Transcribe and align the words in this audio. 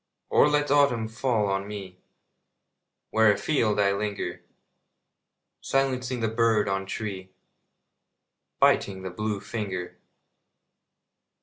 Or 0.31 0.49
let 0.49 0.71
autumn 0.71 1.07
fall 1.07 1.45
on 1.47 1.67
me 1.67 1.99
Where 3.11 3.31
afield 3.31 3.79
I 3.79 3.93
linger, 3.93 4.41
Silencing 5.61 6.21
the 6.21 6.27
bird 6.27 6.67
on 6.67 6.87
tree, 6.87 7.29
Biting 8.59 9.03
the 9.03 9.11
blue 9.11 9.39
finger. 9.39 9.99